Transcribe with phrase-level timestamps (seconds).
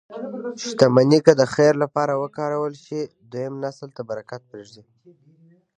[0.65, 3.01] شتمني که د خیر لپاره وکارول شي،
[3.31, 4.83] دویم نسل ته برکت پرېږدي.